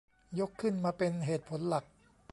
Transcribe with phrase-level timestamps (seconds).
[0.39, 1.85] ยกขึ้นมาเป็นเหตุผลหลัก